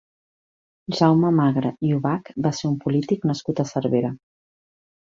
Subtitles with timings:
[0.99, 4.15] Jaume Magre i Ubach va ser un polític nascut a Cervera.